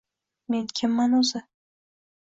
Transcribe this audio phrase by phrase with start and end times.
[0.53, 1.45] Men kimman o‘zi?